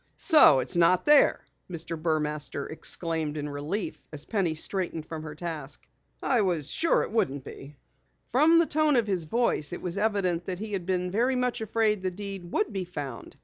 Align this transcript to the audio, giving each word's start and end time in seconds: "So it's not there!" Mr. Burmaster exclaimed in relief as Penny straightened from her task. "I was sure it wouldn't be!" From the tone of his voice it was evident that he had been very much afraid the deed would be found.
"So 0.17 0.61
it's 0.61 0.75
not 0.75 1.05
there!" 1.05 1.45
Mr. 1.69 1.95
Burmaster 1.95 2.65
exclaimed 2.71 3.37
in 3.37 3.47
relief 3.47 4.07
as 4.11 4.25
Penny 4.25 4.55
straightened 4.55 5.05
from 5.05 5.21
her 5.21 5.35
task. 5.35 5.87
"I 6.23 6.41
was 6.41 6.71
sure 6.71 7.03
it 7.03 7.11
wouldn't 7.11 7.43
be!" 7.43 7.75
From 8.31 8.57
the 8.57 8.65
tone 8.65 8.95
of 8.95 9.05
his 9.05 9.25
voice 9.25 9.71
it 9.73 9.81
was 9.83 9.99
evident 9.99 10.45
that 10.45 10.57
he 10.57 10.73
had 10.73 10.87
been 10.87 11.11
very 11.11 11.35
much 11.35 11.61
afraid 11.61 12.01
the 12.01 12.09
deed 12.09 12.51
would 12.51 12.73
be 12.73 12.83
found. 12.83 13.35